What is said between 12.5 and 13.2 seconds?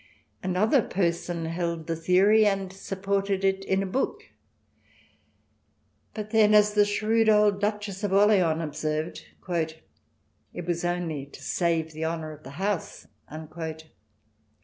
house."